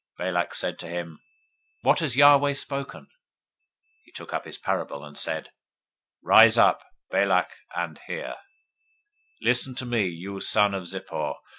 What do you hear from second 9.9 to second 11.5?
you son of Zippor.